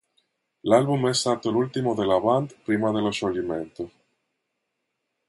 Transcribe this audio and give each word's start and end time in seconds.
L'album 0.63 1.07
è 1.09 1.13
stato 1.13 1.51
l'ultimo 1.51 1.93
della 1.93 2.19
band 2.19 2.55
prima 2.63 2.91
dello 2.91 3.11
scioglimento. 3.11 3.91